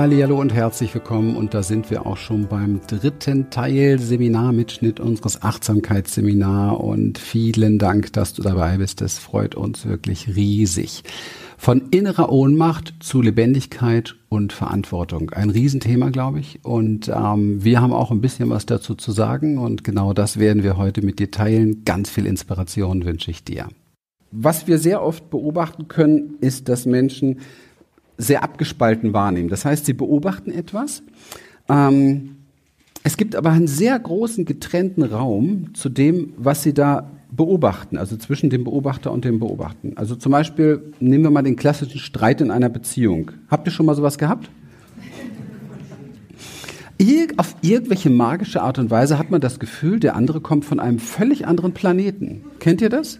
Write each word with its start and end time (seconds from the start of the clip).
Hallo 0.00 0.40
und 0.40 0.54
herzlich 0.54 0.94
willkommen 0.94 1.36
und 1.36 1.52
da 1.52 1.62
sind 1.62 1.90
wir 1.90 2.06
auch 2.06 2.16
schon 2.16 2.48
beim 2.48 2.80
dritten 2.86 3.50
Teil 3.50 3.98
Seminarmitschnitt 3.98 4.98
unseres 4.98 5.42
Achtsamkeitsseminar 5.42 6.80
und 6.80 7.18
vielen 7.18 7.78
Dank, 7.78 8.10
dass 8.14 8.32
du 8.32 8.40
dabei 8.40 8.78
bist. 8.78 9.02
Das 9.02 9.18
freut 9.18 9.56
uns 9.56 9.84
wirklich 9.84 10.34
riesig. 10.34 11.02
Von 11.58 11.90
innerer 11.90 12.32
Ohnmacht 12.32 12.94
zu 13.00 13.20
Lebendigkeit 13.20 14.16
und 14.30 14.54
Verantwortung. 14.54 15.32
Ein 15.32 15.50
Riesenthema, 15.50 16.08
glaube 16.08 16.40
ich. 16.40 16.60
Und 16.64 17.08
ähm, 17.14 17.62
wir 17.62 17.82
haben 17.82 17.92
auch 17.92 18.10
ein 18.10 18.22
bisschen 18.22 18.48
was 18.48 18.64
dazu 18.64 18.94
zu 18.94 19.12
sagen 19.12 19.58
und 19.58 19.84
genau 19.84 20.14
das 20.14 20.38
werden 20.38 20.62
wir 20.62 20.78
heute 20.78 21.02
mit 21.02 21.18
dir 21.18 21.30
teilen. 21.30 21.84
Ganz 21.84 22.08
viel 22.08 22.24
Inspiration 22.24 23.04
wünsche 23.04 23.30
ich 23.30 23.44
dir. 23.44 23.68
Was 24.32 24.66
wir 24.66 24.78
sehr 24.78 25.02
oft 25.02 25.28
beobachten 25.28 25.88
können, 25.88 26.38
ist, 26.40 26.70
dass 26.70 26.86
Menschen 26.86 27.40
sehr 28.20 28.42
abgespalten 28.42 29.12
wahrnehmen. 29.12 29.48
Das 29.48 29.64
heißt, 29.64 29.86
sie 29.86 29.92
beobachten 29.92 30.50
etwas. 30.50 31.02
Ähm, 31.68 32.36
es 33.02 33.16
gibt 33.16 33.34
aber 33.34 33.50
einen 33.50 33.66
sehr 33.66 33.98
großen 33.98 34.44
getrennten 34.44 35.02
Raum 35.02 35.74
zu 35.74 35.88
dem, 35.88 36.34
was 36.36 36.62
sie 36.62 36.74
da 36.74 37.10
beobachten, 37.30 37.96
also 37.96 38.16
zwischen 38.16 38.50
dem 38.50 38.64
Beobachter 38.64 39.12
und 39.12 39.24
dem 39.24 39.38
Beobachten. 39.38 39.92
Also 39.96 40.16
zum 40.16 40.32
Beispiel 40.32 40.92
nehmen 40.98 41.24
wir 41.24 41.30
mal 41.30 41.42
den 41.42 41.56
klassischen 41.56 42.00
Streit 42.00 42.40
in 42.40 42.50
einer 42.50 42.68
Beziehung. 42.68 43.30
Habt 43.48 43.66
ihr 43.68 43.72
schon 43.72 43.86
mal 43.86 43.94
sowas 43.94 44.18
gehabt? 44.18 44.50
auf 47.40 47.56
irgendwelche 47.62 48.10
magische 48.10 48.60
Art 48.60 48.78
und 48.78 48.90
Weise 48.90 49.18
hat 49.18 49.30
man 49.30 49.40
das 49.40 49.58
Gefühl, 49.58 49.98
der 49.98 50.14
andere 50.14 50.42
kommt 50.42 50.66
von 50.66 50.78
einem 50.78 50.98
völlig 50.98 51.46
anderen 51.46 51.72
Planeten. 51.72 52.44
Kennt 52.58 52.82
ihr 52.82 52.90
das? 52.90 53.18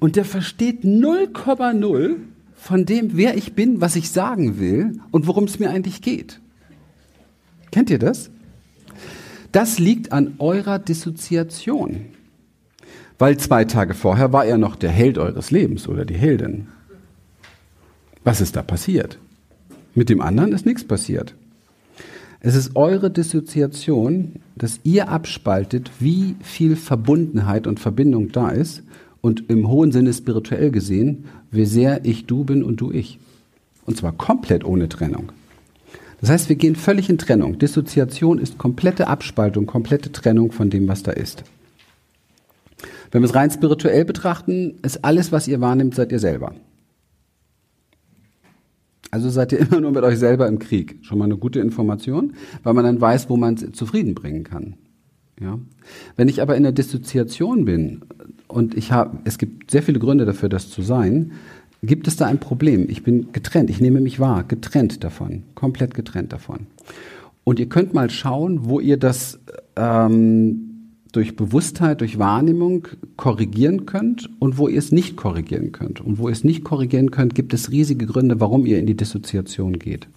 Und 0.00 0.16
der 0.16 0.24
versteht 0.24 0.82
0,0 0.82 2.16
von 2.58 2.84
dem, 2.84 3.16
wer 3.16 3.36
ich 3.36 3.54
bin, 3.54 3.80
was 3.80 3.96
ich 3.96 4.10
sagen 4.10 4.58
will 4.58 5.00
und 5.10 5.26
worum 5.26 5.44
es 5.44 5.58
mir 5.58 5.70
eigentlich 5.70 6.02
geht. 6.02 6.40
Kennt 7.70 7.88
ihr 7.88 7.98
das? 7.98 8.30
Das 9.52 9.78
liegt 9.78 10.12
an 10.12 10.34
eurer 10.38 10.78
Dissoziation. 10.78 12.06
Weil 13.18 13.36
zwei 13.38 13.64
Tage 13.64 13.94
vorher 13.94 14.32
war 14.32 14.44
er 14.44 14.58
noch 14.58 14.76
der 14.76 14.90
Held 14.90 15.18
eures 15.18 15.50
Lebens 15.50 15.88
oder 15.88 16.04
die 16.04 16.14
Heldin. 16.14 16.66
Was 18.24 18.40
ist 18.40 18.56
da 18.56 18.62
passiert? 18.62 19.18
Mit 19.94 20.08
dem 20.08 20.20
anderen 20.20 20.52
ist 20.52 20.66
nichts 20.66 20.84
passiert. 20.84 21.34
Es 22.40 22.54
ist 22.54 22.76
eure 22.76 23.10
Dissoziation, 23.10 24.34
dass 24.56 24.80
ihr 24.84 25.08
abspaltet, 25.08 25.90
wie 25.98 26.36
viel 26.40 26.76
Verbundenheit 26.76 27.66
und 27.66 27.80
Verbindung 27.80 28.30
da 28.30 28.50
ist 28.50 28.82
und 29.20 29.50
im 29.50 29.68
hohen 29.68 29.92
Sinne 29.92 30.12
spirituell 30.12 30.70
gesehen, 30.70 31.24
wie 31.50 31.64
sehr 31.64 32.04
ich 32.04 32.26
du 32.26 32.44
bin 32.44 32.62
und 32.62 32.80
du 32.80 32.90
ich. 32.92 33.18
Und 33.84 33.96
zwar 33.96 34.12
komplett 34.12 34.64
ohne 34.64 34.88
Trennung. 34.88 35.32
Das 36.20 36.30
heißt, 36.30 36.48
wir 36.48 36.56
gehen 36.56 36.76
völlig 36.76 37.08
in 37.08 37.18
Trennung. 37.18 37.58
Dissoziation 37.58 38.38
ist 38.38 38.58
komplette 38.58 39.06
Abspaltung, 39.06 39.66
komplette 39.66 40.10
Trennung 40.10 40.52
von 40.52 40.68
dem, 40.68 40.88
was 40.88 41.02
da 41.02 41.12
ist. 41.12 41.44
Wenn 43.10 43.22
wir 43.22 43.26
es 43.28 43.34
rein 43.34 43.50
spirituell 43.50 44.04
betrachten, 44.04 44.78
ist 44.82 45.04
alles, 45.04 45.32
was 45.32 45.48
ihr 45.48 45.60
wahrnimmt, 45.60 45.94
seid 45.94 46.12
ihr 46.12 46.18
selber. 46.18 46.54
Also 49.10 49.30
seid 49.30 49.52
ihr 49.52 49.58
immer 49.60 49.80
nur 49.80 49.92
mit 49.92 50.04
euch 50.04 50.18
selber 50.18 50.46
im 50.48 50.58
Krieg. 50.58 50.98
Schon 51.02 51.18
mal 51.18 51.24
eine 51.24 51.36
gute 51.36 51.60
Information, 51.60 52.34
weil 52.62 52.74
man 52.74 52.84
dann 52.84 53.00
weiß, 53.00 53.30
wo 53.30 53.36
man 53.36 53.54
es 53.54 53.72
zufrieden 53.72 54.14
bringen 54.14 54.44
kann. 54.44 54.74
Ja? 55.40 55.58
Wenn 56.16 56.28
ich 56.28 56.42
aber 56.42 56.56
in 56.56 56.64
der 56.64 56.72
Dissoziation 56.72 57.64
bin 57.64 58.02
und 58.48 58.76
ich 58.76 58.92
habe, 58.92 59.18
es 59.24 59.38
gibt 59.38 59.70
sehr 59.70 59.82
viele 59.82 59.98
Gründe 59.98 60.24
dafür, 60.24 60.48
das 60.48 60.70
zu 60.70 60.82
sein, 60.82 61.32
gibt 61.82 62.08
es 62.08 62.16
da 62.16 62.26
ein 62.26 62.40
Problem. 62.40 62.86
Ich 62.88 63.02
bin 63.02 63.32
getrennt, 63.32 63.70
ich 63.70 63.80
nehme 63.80 64.00
mich 64.00 64.18
wahr, 64.18 64.44
getrennt 64.44 65.04
davon, 65.04 65.44
komplett 65.54 65.94
getrennt 65.94 66.32
davon. 66.32 66.66
Und 67.44 67.60
ihr 67.60 67.68
könnt 67.68 67.94
mal 67.94 68.10
schauen, 68.10 68.64
wo 68.64 68.80
ihr 68.80 68.96
das 68.96 69.38
ähm, 69.76 70.68
durch 71.12 71.36
Bewusstheit, 71.36 72.00
durch 72.00 72.18
Wahrnehmung 72.18 72.88
korrigieren 73.16 73.86
könnt 73.86 74.28
und 74.38 74.58
wo 74.58 74.68
ihr 74.68 74.78
es 74.78 74.92
nicht 74.92 75.16
korrigieren 75.16 75.72
könnt. 75.72 76.00
Und 76.00 76.18
wo 76.18 76.28
ihr 76.28 76.32
es 76.32 76.44
nicht 76.44 76.64
korrigieren 76.64 77.10
könnt, 77.10 77.34
gibt 77.34 77.54
es 77.54 77.70
riesige 77.70 78.06
Gründe, 78.06 78.40
warum 78.40 78.66
ihr 78.66 78.78
in 78.78 78.86
die 78.86 78.96
Dissoziation 78.96 79.78
geht. 79.78 80.08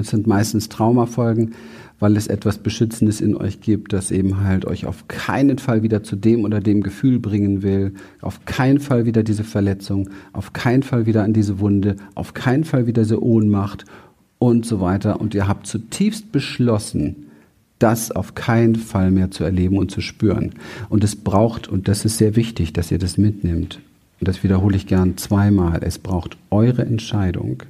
Es 0.00 0.08
sind 0.08 0.26
meistens 0.26 0.68
Traumafolgen, 0.68 1.54
weil 1.98 2.16
es 2.16 2.26
etwas 2.26 2.58
Beschützendes 2.58 3.20
in 3.20 3.36
euch 3.36 3.60
gibt, 3.60 3.92
das 3.92 4.10
eben 4.10 4.40
halt 4.40 4.66
euch 4.66 4.86
auf 4.86 5.08
keinen 5.08 5.58
Fall 5.58 5.82
wieder 5.82 6.02
zu 6.02 6.16
dem 6.16 6.44
oder 6.44 6.60
dem 6.60 6.82
Gefühl 6.82 7.18
bringen 7.18 7.62
will, 7.62 7.94
auf 8.20 8.44
keinen 8.44 8.80
Fall 8.80 9.06
wieder 9.06 9.22
diese 9.22 9.44
Verletzung, 9.44 10.10
auf 10.32 10.52
keinen 10.52 10.82
Fall 10.82 11.06
wieder 11.06 11.24
an 11.24 11.32
diese 11.32 11.58
Wunde, 11.58 11.96
auf 12.14 12.34
keinen 12.34 12.64
Fall 12.64 12.86
wieder 12.86 13.02
diese 13.02 13.22
Ohnmacht 13.22 13.84
und 14.38 14.66
so 14.66 14.80
weiter. 14.80 15.20
Und 15.20 15.34
ihr 15.34 15.48
habt 15.48 15.66
zutiefst 15.66 16.32
beschlossen, 16.32 17.26
das 17.78 18.10
auf 18.10 18.34
keinen 18.34 18.76
Fall 18.76 19.10
mehr 19.10 19.30
zu 19.30 19.44
erleben 19.44 19.78
und 19.78 19.90
zu 19.90 20.00
spüren. 20.00 20.52
Und 20.88 21.04
es 21.04 21.16
braucht, 21.16 21.68
und 21.68 21.88
das 21.88 22.04
ist 22.04 22.18
sehr 22.18 22.36
wichtig, 22.36 22.72
dass 22.72 22.90
ihr 22.90 22.98
das 22.98 23.18
mitnimmt, 23.18 23.80
und 24.18 24.28
das 24.28 24.42
wiederhole 24.42 24.76
ich 24.76 24.86
gern 24.86 25.18
zweimal, 25.18 25.80
es 25.82 25.98
braucht 25.98 26.38
eure 26.50 26.86
Entscheidung, 26.86 27.62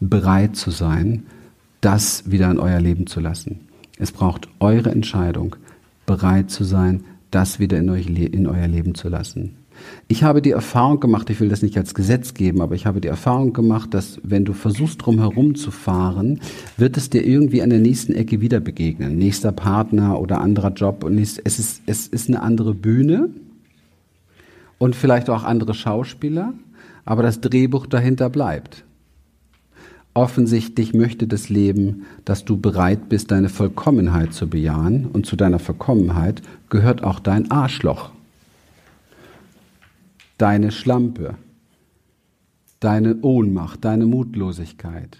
bereit 0.00 0.56
zu 0.56 0.70
sein, 0.70 1.24
das 1.80 2.30
wieder 2.30 2.50
in 2.50 2.58
euer 2.58 2.80
Leben 2.80 3.06
zu 3.06 3.20
lassen. 3.20 3.60
Es 3.98 4.12
braucht 4.12 4.48
eure 4.60 4.90
Entscheidung, 4.90 5.56
bereit 6.06 6.50
zu 6.50 6.64
sein, 6.64 7.04
das 7.30 7.58
wieder 7.58 7.78
in, 7.78 7.90
euch, 7.90 8.06
in 8.06 8.46
euer 8.46 8.66
Leben 8.66 8.94
zu 8.94 9.08
lassen. 9.08 9.56
Ich 10.08 10.24
habe 10.24 10.42
die 10.42 10.50
Erfahrung 10.50 11.00
gemacht, 11.00 11.30
ich 11.30 11.40
will 11.40 11.48
das 11.48 11.62
nicht 11.62 11.76
als 11.78 11.94
Gesetz 11.94 12.34
geben, 12.34 12.60
aber 12.60 12.74
ich 12.74 12.86
habe 12.86 13.00
die 13.00 13.08
Erfahrung 13.08 13.52
gemacht, 13.52 13.94
dass 13.94 14.20
wenn 14.22 14.44
du 14.44 14.52
versuchst, 14.52 15.04
drum 15.04 15.18
herum 15.18 15.54
zu 15.54 15.70
fahren, 15.70 16.40
wird 16.76 16.96
es 16.96 17.10
dir 17.10 17.24
irgendwie 17.24 17.62
an 17.62 17.70
der 17.70 17.78
nächsten 17.78 18.12
Ecke 18.12 18.40
wieder 18.40 18.60
begegnen. 18.60 19.16
Nächster 19.16 19.52
Partner 19.52 20.20
oder 20.20 20.40
anderer 20.40 20.72
Job. 20.72 21.04
Und 21.04 21.18
es 21.18 21.38
ist, 21.38 21.82
es 21.86 22.08
ist 22.08 22.28
eine 22.28 22.42
andere 22.42 22.74
Bühne 22.74 23.30
und 24.78 24.96
vielleicht 24.96 25.30
auch 25.30 25.44
andere 25.44 25.74
Schauspieler, 25.74 26.52
aber 27.04 27.22
das 27.22 27.40
Drehbuch 27.40 27.86
dahinter 27.86 28.28
bleibt. 28.28 28.84
Offensichtlich 30.12 30.92
möchte 30.92 31.28
das 31.28 31.48
Leben, 31.48 32.04
dass 32.24 32.44
du 32.44 32.56
bereit 32.56 33.08
bist, 33.08 33.30
deine 33.30 33.48
Vollkommenheit 33.48 34.34
zu 34.34 34.48
bejahen. 34.48 35.06
Und 35.06 35.26
zu 35.26 35.36
deiner 35.36 35.60
Vollkommenheit 35.60 36.42
gehört 36.68 37.04
auch 37.04 37.20
dein 37.20 37.50
Arschloch, 37.50 38.10
deine 40.36 40.72
Schlampe, 40.72 41.36
deine 42.80 43.20
Ohnmacht, 43.20 43.84
deine 43.84 44.06
Mutlosigkeit. 44.06 45.18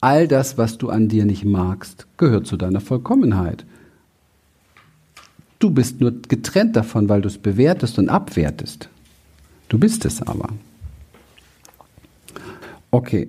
All 0.00 0.28
das, 0.28 0.58
was 0.58 0.76
du 0.76 0.90
an 0.90 1.08
dir 1.08 1.24
nicht 1.24 1.44
magst, 1.44 2.06
gehört 2.18 2.46
zu 2.46 2.56
deiner 2.56 2.80
Vollkommenheit. 2.80 3.64
Du 5.58 5.70
bist 5.70 6.00
nur 6.00 6.12
getrennt 6.12 6.76
davon, 6.76 7.08
weil 7.08 7.22
du 7.22 7.28
es 7.28 7.38
bewertest 7.38 7.98
und 7.98 8.10
abwertest. 8.10 8.90
Du 9.68 9.78
bist 9.78 10.04
es 10.04 10.22
aber. 10.22 10.50
Okay, 12.90 13.28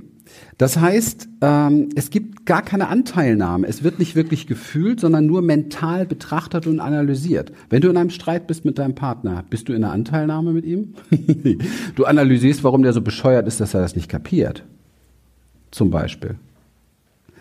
das 0.60 0.78
heißt, 0.78 1.30
ähm, 1.40 1.88
es 1.96 2.10
gibt 2.10 2.46
gar 2.46 2.62
keine 2.62 2.90
Anteilnahme. 2.90 3.66
Es 3.66 3.82
wird 3.82 3.98
nicht 3.98 4.16
wirklich 4.16 4.46
gefühlt, 4.46 5.00
sondern 5.00 5.26
nur 5.26 5.42
mental 5.42 6.06
betrachtet 6.06 6.68
und 6.68 6.82
analysiert. 6.82 7.54
Wenn 7.70 7.80
du 7.80 7.90
in 7.90 7.96
einem 7.96 8.10
Streit 8.10 8.46
bist 8.46 8.66
mit 8.66 8.78
deinem 8.78 8.94
Partner, 8.94 9.46
bist 9.50 9.70
du 9.70 9.74
in 9.74 9.86
einer 9.86 9.94
Anteilnahme 9.94 10.52
mit 10.52 10.66
ihm? 10.66 10.96
du 11.96 12.04
analysierst, 12.04 12.62
warum 12.66 12.84
der 12.84 12.92
so 12.92 13.02
bescheuert 13.02 13.48
ist, 13.48 13.62
dass 13.62 13.74
er 13.74 13.80
das 13.80 13.96
nicht 13.96 14.10
kapiert. 14.10 14.66
Zum 15.72 15.92
Beispiel. 15.92 16.36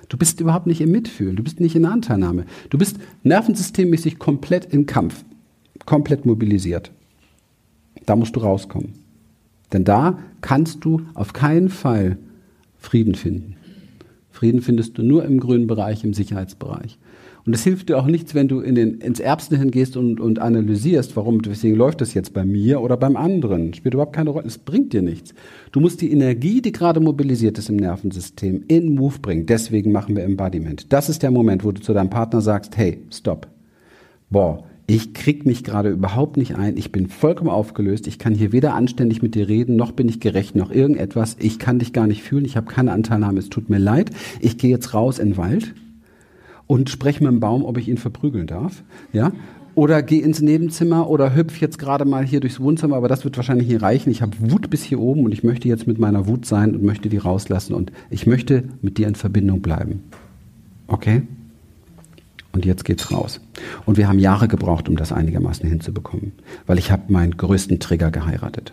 Du 0.08 0.16
bist 0.16 0.40
überhaupt 0.40 0.68
nicht 0.68 0.80
im 0.80 0.92
Mitfühlen, 0.92 1.34
du 1.34 1.42
bist 1.42 1.58
nicht 1.58 1.74
in 1.74 1.82
der 1.82 1.90
Anteilnahme. 1.90 2.44
Du 2.70 2.78
bist 2.78 2.98
nervensystemmäßig 3.24 4.20
komplett 4.20 4.72
im 4.72 4.86
Kampf, 4.86 5.24
komplett 5.86 6.24
mobilisiert. 6.24 6.92
Da 8.06 8.14
musst 8.14 8.36
du 8.36 8.40
rauskommen. 8.40 8.92
Denn 9.72 9.82
da 9.82 10.20
kannst 10.40 10.84
du 10.84 11.02
auf 11.14 11.32
keinen 11.32 11.68
Fall 11.68 12.16
Frieden 12.78 13.14
finden. 13.14 13.56
Frieden 14.30 14.62
findest 14.62 14.96
du 14.96 15.02
nur 15.02 15.24
im 15.24 15.40
grünen 15.40 15.66
Bereich, 15.66 16.04
im 16.04 16.14
Sicherheitsbereich. 16.14 16.98
Und 17.44 17.54
es 17.54 17.64
hilft 17.64 17.88
dir 17.88 17.96
auch 17.98 18.06
nichts, 18.06 18.34
wenn 18.34 18.46
du 18.46 18.60
in 18.60 18.74
den, 18.74 19.00
ins 19.00 19.20
Erbsen 19.20 19.56
hingehst 19.56 19.96
und, 19.96 20.20
und 20.20 20.38
analysierst, 20.38 21.16
warum, 21.16 21.40
deswegen 21.40 21.76
läuft 21.76 22.00
das 22.02 22.12
jetzt 22.12 22.34
bei 22.34 22.44
mir 22.44 22.82
oder 22.82 22.96
beim 22.98 23.16
anderen. 23.16 23.72
Spielt 23.72 23.94
überhaupt 23.94 24.14
keine 24.14 24.30
Rolle. 24.30 24.46
Es 24.46 24.58
bringt 24.58 24.92
dir 24.92 25.00
nichts. 25.00 25.32
Du 25.72 25.80
musst 25.80 26.02
die 26.02 26.12
Energie, 26.12 26.60
die 26.60 26.72
gerade 26.72 27.00
mobilisiert 27.00 27.56
ist 27.58 27.70
im 27.70 27.76
Nervensystem, 27.76 28.64
in 28.68 28.94
Move 28.94 29.18
bringen. 29.20 29.46
Deswegen 29.46 29.92
machen 29.92 30.14
wir 30.14 30.24
Embodiment. 30.24 30.92
Das 30.92 31.08
ist 31.08 31.22
der 31.22 31.30
Moment, 31.30 31.64
wo 31.64 31.72
du 31.72 31.80
zu 31.80 31.94
deinem 31.94 32.10
Partner 32.10 32.42
sagst, 32.42 32.76
hey, 32.76 32.98
stopp. 33.10 33.48
Boah, 34.28 34.64
ich 34.90 35.12
krieg 35.12 35.44
mich 35.44 35.64
gerade 35.64 35.90
überhaupt 35.90 36.38
nicht 36.38 36.56
ein, 36.56 36.78
ich 36.78 36.90
bin 36.90 37.08
vollkommen 37.08 37.50
aufgelöst, 37.50 38.06
ich 38.06 38.18
kann 38.18 38.34
hier 38.34 38.52
weder 38.52 38.74
anständig 38.74 39.20
mit 39.20 39.34
dir 39.34 39.46
reden, 39.46 39.76
noch 39.76 39.92
bin 39.92 40.08
ich 40.08 40.18
gerecht, 40.18 40.56
noch 40.56 40.70
irgendetwas, 40.70 41.36
ich 41.38 41.58
kann 41.58 41.78
dich 41.78 41.92
gar 41.92 42.06
nicht 42.06 42.22
fühlen, 42.22 42.46
ich 42.46 42.56
habe 42.56 42.66
keine 42.66 42.92
Anteilnahme, 42.92 43.38
es 43.38 43.50
tut 43.50 43.68
mir 43.68 43.78
leid, 43.78 44.10
ich 44.40 44.56
gehe 44.56 44.70
jetzt 44.70 44.94
raus 44.94 45.18
in 45.18 45.32
den 45.32 45.36
Wald 45.36 45.74
und 46.66 46.88
spreche 46.88 47.22
mit 47.22 47.30
dem 47.30 47.38
Baum, 47.38 47.66
ob 47.66 47.76
ich 47.76 47.86
ihn 47.86 47.98
verprügeln 47.98 48.46
darf, 48.46 48.82
ja, 49.12 49.32
Oder 49.78 50.02
geh 50.02 50.18
ins 50.18 50.40
Nebenzimmer 50.40 51.08
oder 51.08 51.36
hüpf 51.36 51.60
jetzt 51.60 51.78
gerade 51.78 52.04
mal 52.04 52.26
hier 52.26 52.40
durchs 52.40 52.58
Wohnzimmer, 52.58 52.96
aber 52.96 53.06
das 53.06 53.22
wird 53.22 53.36
wahrscheinlich 53.36 53.68
hier 53.68 53.80
reichen. 53.80 54.10
Ich 54.10 54.22
habe 54.22 54.32
Wut 54.40 54.70
bis 54.70 54.82
hier 54.82 54.98
oben 54.98 55.24
und 55.24 55.30
ich 55.30 55.44
möchte 55.44 55.68
jetzt 55.68 55.86
mit 55.86 56.00
meiner 56.00 56.26
Wut 56.26 56.46
sein 56.46 56.74
und 56.74 56.82
möchte 56.82 57.08
die 57.08 57.16
rauslassen 57.16 57.74
und 57.74 57.92
ich 58.10 58.26
möchte 58.26 58.64
mit 58.82 58.98
dir 58.98 59.06
in 59.06 59.14
Verbindung 59.14 59.62
bleiben. 59.62 60.02
Okay? 60.88 61.22
Und 62.58 62.64
jetzt 62.64 62.84
geht's 62.84 63.12
raus. 63.12 63.40
Und 63.86 63.98
wir 63.98 64.08
haben 64.08 64.18
Jahre 64.18 64.48
gebraucht, 64.48 64.88
um 64.88 64.96
das 64.96 65.12
einigermaßen 65.12 65.68
hinzubekommen, 65.68 66.32
weil 66.66 66.76
ich 66.76 66.90
habe 66.90 67.04
meinen 67.06 67.36
größten 67.36 67.78
Trigger 67.78 68.10
geheiratet. 68.10 68.72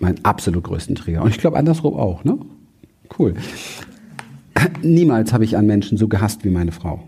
Meinen 0.00 0.24
absolut 0.24 0.64
größten 0.64 0.94
Trigger. 0.94 1.20
Und 1.20 1.28
ich 1.28 1.36
glaube 1.36 1.58
andersrum 1.58 1.92
auch, 1.96 2.24
ne? 2.24 2.38
Cool. 3.18 3.34
Niemals 4.82 5.34
habe 5.34 5.44
ich 5.44 5.58
einen 5.58 5.66
Menschen 5.66 5.98
so 5.98 6.08
gehasst 6.08 6.46
wie 6.46 6.48
meine 6.48 6.72
Frau. 6.72 7.06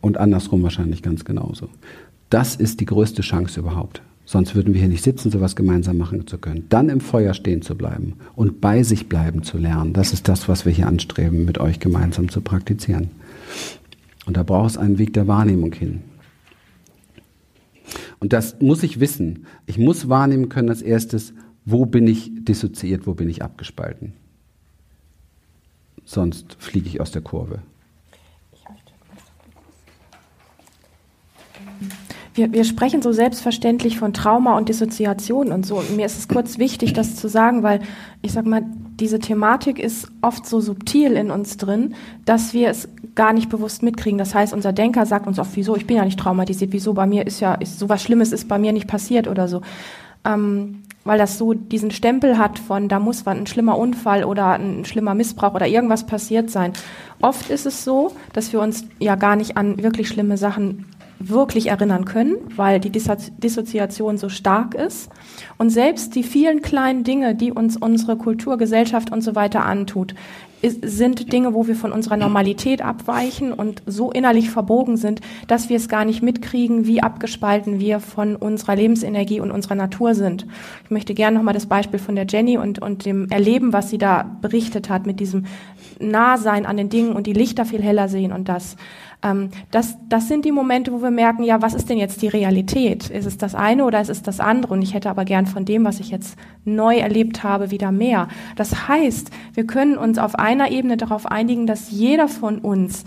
Und 0.00 0.18
andersrum 0.18 0.64
wahrscheinlich 0.64 1.04
ganz 1.04 1.24
genauso. 1.24 1.68
Das 2.28 2.56
ist 2.56 2.80
die 2.80 2.86
größte 2.86 3.22
Chance 3.22 3.60
überhaupt. 3.60 4.02
Sonst 4.24 4.56
würden 4.56 4.74
wir 4.74 4.80
hier 4.80 4.88
nicht 4.88 5.04
sitzen, 5.04 5.30
sowas 5.30 5.54
gemeinsam 5.54 5.96
machen 5.96 6.26
zu 6.26 6.38
können. 6.38 6.66
Dann 6.70 6.88
im 6.88 7.00
Feuer 7.00 7.34
stehen 7.34 7.62
zu 7.62 7.76
bleiben 7.76 8.14
und 8.34 8.60
bei 8.60 8.82
sich 8.82 9.08
bleiben 9.08 9.44
zu 9.44 9.58
lernen. 9.58 9.92
Das 9.92 10.12
ist 10.12 10.26
das, 10.26 10.48
was 10.48 10.66
wir 10.66 10.72
hier 10.72 10.88
anstreben, 10.88 11.44
mit 11.44 11.58
euch 11.58 11.78
gemeinsam 11.78 12.28
zu 12.28 12.40
praktizieren. 12.40 13.10
Und 14.26 14.36
da 14.36 14.42
braucht 14.42 14.70
es 14.70 14.76
einen 14.76 14.98
Weg 14.98 15.12
der 15.12 15.26
Wahrnehmung 15.26 15.72
hin. 15.72 16.02
Und 18.20 18.32
das 18.32 18.60
muss 18.60 18.82
ich 18.82 19.00
wissen. 19.00 19.46
Ich 19.66 19.78
muss 19.78 20.08
wahrnehmen 20.08 20.48
können 20.48 20.68
als 20.68 20.82
erstes, 20.82 21.34
wo 21.64 21.86
bin 21.86 22.06
ich 22.06 22.30
dissoziiert, 22.44 23.06
wo 23.06 23.14
bin 23.14 23.28
ich 23.28 23.42
abgespalten. 23.42 24.12
Sonst 26.04 26.56
fliege 26.58 26.88
ich 26.88 27.00
aus 27.00 27.10
der 27.10 27.22
Kurve. 27.22 27.62
wir, 32.34 32.52
wir 32.52 32.64
sprechen 32.64 33.02
so 33.02 33.12
selbstverständlich 33.12 33.98
von 33.98 34.12
Trauma 34.12 34.56
und 34.56 34.68
Dissoziation 34.68 35.52
und 35.52 35.66
so. 35.66 35.78
Und 35.78 35.96
mir 35.96 36.06
ist 36.06 36.18
es 36.18 36.28
kurz 36.28 36.58
wichtig, 36.58 36.92
das 36.92 37.16
zu 37.16 37.28
sagen, 37.28 37.62
weil 37.62 37.80
ich 38.22 38.32
sag 38.32 38.46
mal, 38.46 38.62
diese 38.98 39.18
Thematik 39.18 39.78
ist 39.78 40.08
oft 40.22 40.46
so 40.46 40.60
subtil 40.60 41.12
in 41.12 41.30
uns 41.30 41.56
drin, 41.56 41.94
dass 42.24 42.54
wir 42.54 42.68
es 42.68 42.88
gar 43.14 43.32
nicht 43.32 43.48
bewusst 43.48 43.82
mitkriegen. 43.82 44.18
Das 44.18 44.34
heißt, 44.34 44.52
unser 44.52 44.72
Denker 44.72 45.06
sagt 45.06 45.26
uns 45.26 45.38
oft, 45.38 45.54
wieso, 45.54 45.76
ich 45.76 45.86
bin 45.86 45.96
ja 45.96 46.04
nicht 46.04 46.18
traumatisiert, 46.18 46.72
wieso 46.72 46.94
bei 46.94 47.06
mir 47.06 47.26
ist 47.26 47.40
ja, 47.40 47.54
ist 47.54 47.78
sowas 47.78 48.02
Schlimmes 48.02 48.32
ist 48.32 48.48
bei 48.48 48.58
mir 48.58 48.72
nicht 48.72 48.86
passiert 48.86 49.28
oder 49.28 49.48
so. 49.48 49.62
Ähm, 50.24 50.82
weil 51.04 51.18
das 51.18 51.36
so 51.36 51.52
diesen 51.52 51.90
Stempel 51.90 52.38
hat 52.38 52.58
von, 52.58 52.88
da 52.88 53.00
muss 53.00 53.26
ein 53.26 53.46
schlimmer 53.46 53.76
Unfall 53.76 54.24
oder 54.24 54.52
ein 54.52 54.84
schlimmer 54.84 55.14
Missbrauch 55.14 55.54
oder 55.54 55.66
irgendwas 55.66 56.06
passiert 56.06 56.50
sein. 56.50 56.72
Oft 57.20 57.50
ist 57.50 57.66
es 57.66 57.84
so, 57.84 58.12
dass 58.32 58.52
wir 58.52 58.60
uns 58.60 58.84
ja 59.00 59.16
gar 59.16 59.34
nicht 59.36 59.56
an 59.56 59.82
wirklich 59.82 60.08
schlimme 60.08 60.36
Sachen 60.36 60.86
wirklich 61.18 61.68
erinnern 61.68 62.04
können, 62.04 62.36
weil 62.56 62.80
die 62.80 62.90
Dissoziation 62.90 64.18
so 64.18 64.28
stark 64.28 64.74
ist. 64.74 65.08
Und 65.58 65.70
selbst 65.70 66.14
die 66.14 66.22
vielen 66.22 66.62
kleinen 66.62 67.04
Dinge, 67.04 67.34
die 67.34 67.52
uns 67.52 67.76
unsere 67.76 68.16
Kultur, 68.16 68.58
Gesellschaft 68.58 69.12
und 69.12 69.22
so 69.22 69.34
weiter 69.34 69.64
antut, 69.64 70.14
sind 70.62 71.32
Dinge, 71.32 71.54
wo 71.54 71.66
wir 71.66 71.74
von 71.74 71.92
unserer 71.92 72.16
Normalität 72.16 72.82
abweichen 72.82 73.52
und 73.52 73.82
so 73.86 74.10
innerlich 74.10 74.50
verbogen 74.50 74.96
sind, 74.96 75.20
dass 75.48 75.68
wir 75.68 75.76
es 75.76 75.88
gar 75.88 76.04
nicht 76.04 76.22
mitkriegen, 76.22 76.86
wie 76.86 77.02
abgespalten 77.02 77.80
wir 77.80 78.00
von 78.00 78.36
unserer 78.36 78.76
Lebensenergie 78.76 79.40
und 79.40 79.50
unserer 79.50 79.74
Natur 79.74 80.14
sind. 80.14 80.46
Ich 80.84 80.90
möchte 80.90 81.14
gerne 81.14 81.36
nochmal 81.36 81.54
das 81.54 81.66
Beispiel 81.66 81.98
von 81.98 82.14
der 82.14 82.26
Jenny 82.28 82.58
und, 82.58 82.80
und 82.80 83.04
dem 83.04 83.28
Erleben, 83.30 83.72
was 83.72 83.90
sie 83.90 83.98
da 83.98 84.36
berichtet 84.40 84.88
hat, 84.88 85.06
mit 85.06 85.20
diesem 85.20 85.46
Nahsein 85.98 86.66
an 86.66 86.76
den 86.76 86.88
Dingen 86.88 87.12
und 87.12 87.26
die 87.26 87.32
Lichter 87.32 87.64
viel 87.64 87.82
heller 87.82 88.08
sehen 88.08 88.32
und 88.32 88.48
das. 88.48 88.76
Ähm, 89.22 89.50
das, 89.70 89.96
das 90.08 90.28
sind 90.28 90.44
die 90.44 90.52
Momente, 90.52 90.92
wo 90.92 91.02
wir 91.02 91.10
merken, 91.10 91.44
ja, 91.44 91.62
was 91.62 91.74
ist 91.74 91.88
denn 91.88 91.98
jetzt 91.98 92.22
die 92.22 92.28
Realität? 92.28 93.08
Ist 93.08 93.26
es 93.26 93.38
das 93.38 93.54
eine 93.54 93.84
oder 93.84 94.00
ist 94.00 94.10
es 94.10 94.22
das 94.22 94.40
andere? 94.40 94.72
Und 94.74 94.82
ich 94.82 94.94
hätte 94.94 95.10
aber 95.10 95.24
gern 95.24 95.46
von 95.46 95.64
dem, 95.64 95.84
was 95.84 96.00
ich 96.00 96.10
jetzt 96.10 96.36
neu 96.64 96.96
erlebt 96.98 97.44
habe, 97.44 97.70
wieder 97.70 97.92
mehr. 97.92 98.28
Das 98.56 98.88
heißt, 98.88 99.30
wir 99.54 99.66
können 99.66 99.96
uns 99.96 100.18
auf 100.18 100.34
einer 100.34 100.70
Ebene 100.70 100.96
darauf 100.96 101.26
einigen, 101.26 101.66
dass 101.66 101.90
jeder 101.90 102.28
von 102.28 102.58
uns 102.58 103.04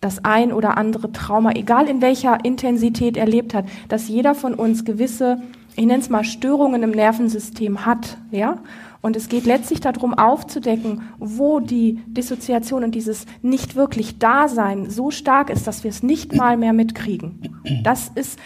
das 0.00 0.24
ein 0.24 0.52
oder 0.52 0.76
andere 0.76 1.10
Trauma, 1.12 1.52
egal 1.52 1.88
in 1.88 2.02
welcher 2.02 2.44
Intensität 2.44 3.16
erlebt 3.16 3.54
hat, 3.54 3.64
dass 3.88 4.08
jeder 4.08 4.34
von 4.34 4.54
uns 4.54 4.84
gewisse, 4.84 5.40
ich 5.74 5.86
nenne 5.86 6.00
es 6.00 6.10
mal 6.10 6.24
Störungen 6.24 6.82
im 6.82 6.90
Nervensystem 6.90 7.86
hat, 7.86 8.18
ja? 8.30 8.58
Und 9.06 9.14
es 9.14 9.28
geht 9.28 9.46
letztlich 9.46 9.78
darum, 9.78 10.14
aufzudecken, 10.14 11.02
wo 11.18 11.60
die 11.60 12.00
Dissoziation 12.08 12.82
und 12.82 12.92
dieses 12.92 13.24
nicht 13.40 13.76
wirklich 13.76 14.18
Dasein 14.18 14.90
so 14.90 15.12
stark 15.12 15.48
ist, 15.48 15.68
dass 15.68 15.84
wir 15.84 15.90
es 15.90 16.02
nicht 16.02 16.34
mal 16.34 16.56
mehr 16.56 16.72
mitkriegen. 16.72 17.40
Das 17.84 18.10
ist 18.16 18.36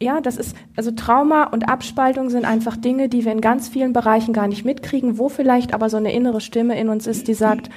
ja, 0.00 0.20
das 0.20 0.36
ist, 0.36 0.54
also 0.76 0.92
Trauma 0.92 1.42
und 1.48 1.68
Abspaltung 1.68 2.30
sind 2.30 2.44
einfach 2.44 2.76
Dinge, 2.76 3.08
die 3.08 3.24
wir 3.24 3.32
in 3.32 3.40
ganz 3.40 3.66
vielen 3.66 3.92
Bereichen 3.92 4.32
gar 4.32 4.46
nicht 4.46 4.64
mitkriegen, 4.64 5.18
wo 5.18 5.28
vielleicht 5.28 5.74
aber 5.74 5.90
so 5.90 5.96
eine 5.96 6.12
innere 6.12 6.40
Stimme 6.40 6.78
in 6.78 6.88
uns 6.88 7.08
ist, 7.08 7.26
die 7.26 7.34
sagt, 7.34 7.68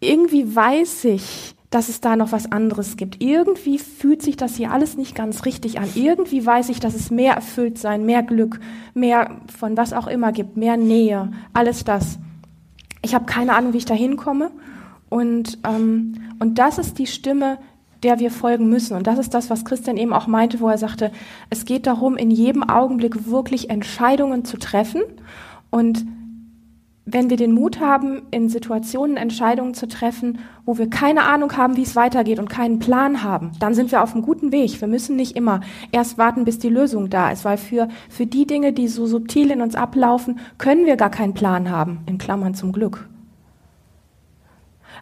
irgendwie 0.00 0.56
weiß 0.56 1.04
ich, 1.04 1.55
dass 1.70 1.88
es 1.88 2.00
da 2.00 2.16
noch 2.16 2.32
was 2.32 2.50
anderes 2.52 2.96
gibt. 2.96 3.22
Irgendwie 3.22 3.78
fühlt 3.78 4.22
sich 4.22 4.36
das 4.36 4.56
hier 4.56 4.70
alles 4.70 4.96
nicht 4.96 5.14
ganz 5.14 5.44
richtig 5.44 5.78
an. 5.80 5.88
Irgendwie 5.94 6.44
weiß 6.44 6.68
ich, 6.68 6.80
dass 6.80 6.94
es 6.94 7.10
mehr 7.10 7.34
erfüllt 7.34 7.78
sein, 7.78 8.06
mehr 8.06 8.22
Glück, 8.22 8.60
mehr 8.94 9.40
von 9.58 9.76
was 9.76 9.92
auch 9.92 10.06
immer 10.06 10.32
gibt, 10.32 10.56
mehr 10.56 10.76
Nähe, 10.76 11.30
alles 11.52 11.84
das. 11.84 12.18
Ich 13.02 13.14
habe 13.14 13.26
keine 13.26 13.54
Ahnung, 13.54 13.72
wie 13.72 13.78
ich 13.78 13.84
da 13.84 13.94
hinkomme. 13.94 14.50
Und, 15.08 15.58
ähm, 15.64 16.14
und 16.38 16.58
das 16.58 16.78
ist 16.78 16.98
die 16.98 17.06
Stimme, 17.06 17.58
der 18.02 18.18
wir 18.18 18.30
folgen 18.30 18.68
müssen. 18.68 18.96
Und 18.96 19.06
das 19.06 19.18
ist 19.18 19.34
das, 19.34 19.50
was 19.50 19.64
Christian 19.64 19.96
eben 19.96 20.12
auch 20.12 20.26
meinte, 20.26 20.60
wo 20.60 20.68
er 20.68 20.78
sagte, 20.78 21.10
es 21.50 21.64
geht 21.64 21.86
darum, 21.86 22.16
in 22.16 22.30
jedem 22.30 22.62
Augenblick 22.62 23.26
wirklich 23.28 23.70
Entscheidungen 23.70 24.44
zu 24.44 24.58
treffen 24.58 25.02
und 25.70 26.04
wenn 27.08 27.30
wir 27.30 27.36
den 27.36 27.52
Mut 27.52 27.78
haben, 27.78 28.22
in 28.32 28.48
Situationen 28.48 29.16
Entscheidungen 29.16 29.74
zu 29.74 29.86
treffen, 29.86 30.40
wo 30.64 30.76
wir 30.76 30.90
keine 30.90 31.22
Ahnung 31.22 31.56
haben, 31.56 31.76
wie 31.76 31.82
es 31.82 31.94
weitergeht 31.94 32.40
und 32.40 32.50
keinen 32.50 32.80
Plan 32.80 33.22
haben, 33.22 33.52
dann 33.60 33.74
sind 33.74 33.92
wir 33.92 34.02
auf 34.02 34.12
einem 34.12 34.22
guten 34.22 34.50
Weg. 34.50 34.80
Wir 34.80 34.88
müssen 34.88 35.14
nicht 35.14 35.36
immer 35.36 35.60
erst 35.92 36.18
warten, 36.18 36.44
bis 36.44 36.58
die 36.58 36.68
Lösung 36.68 37.08
da 37.08 37.30
ist, 37.30 37.44
weil 37.44 37.58
für, 37.58 37.86
für 38.08 38.26
die 38.26 38.44
Dinge, 38.44 38.72
die 38.72 38.88
so 38.88 39.06
subtil 39.06 39.52
in 39.52 39.62
uns 39.62 39.76
ablaufen, 39.76 40.40
können 40.58 40.84
wir 40.84 40.96
gar 40.96 41.10
keinen 41.10 41.32
Plan 41.32 41.70
haben, 41.70 42.00
in 42.06 42.18
Klammern 42.18 42.54
zum 42.54 42.72
Glück. 42.72 43.08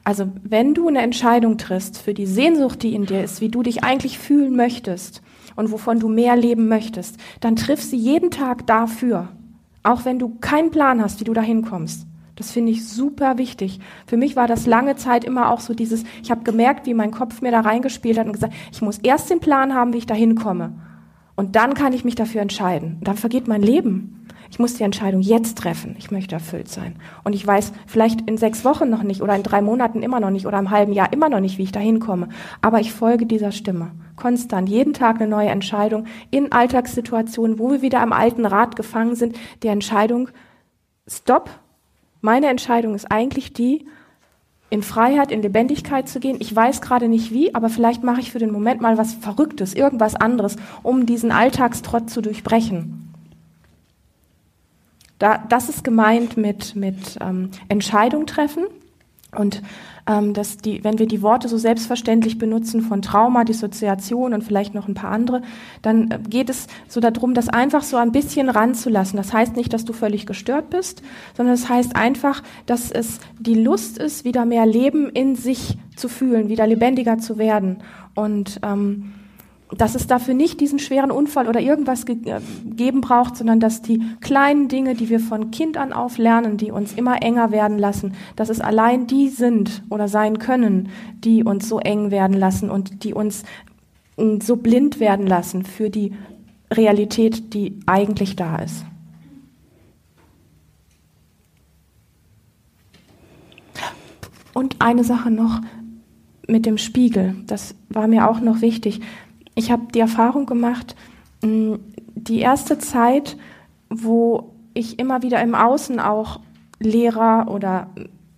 Also 0.04 0.26
wenn 0.42 0.74
du 0.74 0.88
eine 0.88 1.00
Entscheidung 1.00 1.56
triffst 1.56 1.96
für 1.96 2.12
die 2.12 2.26
Sehnsucht, 2.26 2.82
die 2.82 2.94
in 2.94 3.06
dir 3.06 3.24
ist, 3.24 3.40
wie 3.40 3.48
du 3.48 3.62
dich 3.62 3.82
eigentlich 3.82 4.18
fühlen 4.18 4.54
möchtest 4.54 5.22
und 5.56 5.72
wovon 5.72 6.00
du 6.00 6.08
mehr 6.08 6.36
leben 6.36 6.68
möchtest, 6.68 7.16
dann 7.40 7.56
triff 7.56 7.82
sie 7.82 7.96
jeden 7.96 8.30
Tag 8.30 8.66
dafür. 8.66 9.28
Auch 9.84 10.04
wenn 10.04 10.18
du 10.18 10.36
keinen 10.40 10.70
Plan 10.70 11.00
hast, 11.00 11.20
wie 11.20 11.24
du 11.24 11.34
da 11.34 11.42
hinkommst. 11.42 12.06
Das 12.36 12.50
finde 12.50 12.72
ich 12.72 12.88
super 12.88 13.38
wichtig. 13.38 13.78
Für 14.06 14.16
mich 14.16 14.34
war 14.34 14.48
das 14.48 14.66
lange 14.66 14.96
Zeit 14.96 15.24
immer 15.24 15.50
auch 15.50 15.60
so 15.60 15.72
dieses, 15.72 16.02
ich 16.22 16.32
habe 16.32 16.42
gemerkt, 16.42 16.86
wie 16.86 16.94
mein 16.94 17.12
Kopf 17.12 17.42
mir 17.42 17.52
da 17.52 17.60
reingespielt 17.60 18.18
hat 18.18 18.26
und 18.26 18.32
gesagt, 18.32 18.54
ich 18.72 18.82
muss 18.82 18.98
erst 18.98 19.30
den 19.30 19.38
Plan 19.38 19.74
haben, 19.74 19.92
wie 19.92 19.98
ich 19.98 20.06
da 20.06 20.14
hinkomme. 20.14 20.72
Und 21.36 21.54
dann 21.54 21.74
kann 21.74 21.92
ich 21.92 22.04
mich 22.04 22.16
dafür 22.16 22.40
entscheiden. 22.40 22.96
Und 22.98 23.06
dann 23.06 23.16
vergeht 23.16 23.46
mein 23.46 23.62
Leben. 23.62 24.23
Ich 24.50 24.58
muss 24.58 24.74
die 24.74 24.82
Entscheidung 24.82 25.20
jetzt 25.20 25.58
treffen. 25.58 25.96
Ich 25.98 26.10
möchte 26.10 26.34
erfüllt 26.34 26.68
sein. 26.68 26.96
Und 27.24 27.34
ich 27.34 27.46
weiß 27.46 27.72
vielleicht 27.86 28.28
in 28.28 28.36
sechs 28.36 28.64
Wochen 28.64 28.90
noch 28.90 29.02
nicht 29.02 29.22
oder 29.22 29.34
in 29.34 29.42
drei 29.42 29.62
Monaten 29.62 30.02
immer 30.02 30.20
noch 30.20 30.30
nicht 30.30 30.46
oder 30.46 30.58
im 30.58 30.70
halben 30.70 30.92
Jahr 30.92 31.12
immer 31.12 31.28
noch 31.28 31.40
nicht, 31.40 31.58
wie 31.58 31.64
ich 31.64 31.72
da 31.72 31.80
hinkomme. 31.80 32.28
Aber 32.60 32.80
ich 32.80 32.92
folge 32.92 33.26
dieser 33.26 33.52
Stimme 33.52 33.92
konstant, 34.16 34.68
jeden 34.68 34.92
Tag 34.92 35.20
eine 35.20 35.28
neue 35.28 35.48
Entscheidung 35.48 36.06
in 36.30 36.52
Alltagssituationen, 36.52 37.58
wo 37.58 37.70
wir 37.70 37.82
wieder 37.82 38.00
am 38.00 38.12
alten 38.12 38.46
Rad 38.46 38.76
gefangen 38.76 39.16
sind, 39.16 39.36
die 39.62 39.68
Entscheidung, 39.68 40.28
stopp, 41.06 41.50
meine 42.20 42.46
Entscheidung 42.46 42.94
ist 42.94 43.10
eigentlich 43.10 43.52
die, 43.52 43.86
in 44.70 44.82
Freiheit, 44.82 45.30
in 45.30 45.42
Lebendigkeit 45.42 46.08
zu 46.08 46.20
gehen. 46.20 46.38
Ich 46.40 46.54
weiß 46.54 46.80
gerade 46.80 47.06
nicht 47.06 47.32
wie, 47.32 47.54
aber 47.54 47.68
vielleicht 47.68 48.02
mache 48.02 48.20
ich 48.20 48.32
für 48.32 48.38
den 48.38 48.50
Moment 48.50 48.80
mal 48.80 48.98
was 48.98 49.14
Verrücktes, 49.14 49.74
irgendwas 49.74 50.16
anderes, 50.16 50.56
um 50.82 51.06
diesen 51.06 51.30
Alltagstrott 51.30 52.10
zu 52.10 52.22
durchbrechen. 52.22 53.13
Da, 55.18 55.38
das 55.48 55.68
ist 55.68 55.84
gemeint 55.84 56.36
mit, 56.36 56.76
mit 56.76 57.18
ähm, 57.20 57.50
Entscheidung 57.68 58.26
treffen. 58.26 58.64
Und 59.36 59.62
ähm, 60.06 60.34
dass 60.34 60.58
die, 60.58 60.84
wenn 60.84 60.98
wir 60.98 61.06
die 61.06 61.22
Worte 61.22 61.48
so 61.48 61.56
selbstverständlich 61.56 62.38
benutzen 62.38 62.82
von 62.82 63.02
Trauma, 63.02 63.44
Dissoziation 63.44 64.34
und 64.34 64.44
vielleicht 64.44 64.74
noch 64.74 64.86
ein 64.86 64.94
paar 64.94 65.10
andere, 65.10 65.42
dann 65.82 66.10
äh, 66.10 66.18
geht 66.28 66.50
es 66.50 66.66
so 66.88 67.00
darum, 67.00 67.34
das 67.34 67.48
einfach 67.48 67.82
so 67.82 67.96
ein 67.96 68.12
bisschen 68.12 68.50
ranzulassen. 68.50 69.16
Das 69.16 69.32
heißt 69.32 69.56
nicht, 69.56 69.72
dass 69.72 69.84
du 69.84 69.92
völlig 69.92 70.26
gestört 70.26 70.70
bist, 70.70 71.02
sondern 71.36 71.54
das 71.54 71.68
heißt 71.68 71.96
einfach, 71.96 72.42
dass 72.66 72.90
es 72.90 73.18
die 73.38 73.54
Lust 73.54 73.98
ist, 73.98 74.24
wieder 74.24 74.44
mehr 74.44 74.66
Leben 74.66 75.08
in 75.08 75.36
sich 75.36 75.78
zu 75.96 76.08
fühlen, 76.08 76.48
wieder 76.48 76.66
lebendiger 76.66 77.18
zu 77.18 77.38
werden. 77.38 77.78
Und 78.14 78.60
ähm, 78.62 79.14
dass 79.70 79.94
es 79.94 80.06
dafür 80.06 80.34
nicht 80.34 80.60
diesen 80.60 80.78
schweren 80.78 81.10
Unfall 81.10 81.48
oder 81.48 81.60
irgendwas 81.60 82.06
ge 82.06 82.16
äh, 82.26 82.40
geben 82.64 83.00
braucht, 83.00 83.36
sondern 83.36 83.60
dass 83.60 83.82
die 83.82 84.02
kleinen 84.20 84.68
Dinge, 84.68 84.94
die 84.94 85.08
wir 85.08 85.20
von 85.20 85.50
Kind 85.50 85.76
an 85.76 85.92
auf 85.92 86.18
lernen, 86.18 86.56
die 86.56 86.70
uns 86.70 86.92
immer 86.92 87.22
enger 87.22 87.50
werden 87.50 87.78
lassen, 87.78 88.14
dass 88.36 88.50
es 88.50 88.60
allein 88.60 89.06
die 89.06 89.28
sind 89.28 89.82
oder 89.90 90.08
sein 90.08 90.38
können, 90.38 90.90
die 91.16 91.44
uns 91.44 91.68
so 91.68 91.78
eng 91.78 92.10
werden 92.10 92.36
lassen 92.36 92.70
und 92.70 93.04
die 93.04 93.14
uns 93.14 93.44
so 94.42 94.56
blind 94.56 95.00
werden 95.00 95.26
lassen 95.26 95.64
für 95.64 95.90
die 95.90 96.12
Realität, 96.72 97.52
die 97.54 97.80
eigentlich 97.86 98.36
da 98.36 98.56
ist. 98.56 98.84
Und 104.52 104.76
eine 104.78 105.02
Sache 105.02 105.32
noch 105.32 105.60
mit 106.46 106.64
dem 106.64 106.78
Spiegel, 106.78 107.34
das 107.46 107.74
war 107.88 108.06
mir 108.06 108.30
auch 108.30 108.40
noch 108.40 108.60
wichtig. 108.60 109.00
Ich 109.54 109.70
habe 109.70 109.84
die 109.94 110.00
Erfahrung 110.00 110.46
gemacht, 110.46 110.96
die 111.42 112.40
erste 112.40 112.78
Zeit, 112.78 113.36
wo 113.88 114.52
ich 114.72 114.98
immer 114.98 115.22
wieder 115.22 115.40
im 115.42 115.54
Außen 115.54 116.00
auch 116.00 116.40
Lehrer 116.80 117.48
oder 117.50 117.88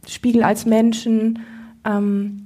Spiegel 0.07 0.43
als 0.43 0.67
Menschen 0.67 1.41
ähm, 1.85 2.46